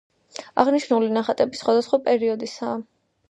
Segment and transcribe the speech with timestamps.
[0.63, 2.81] აღნიშნული ნახატები სხვადასხვა პერიოდისაა.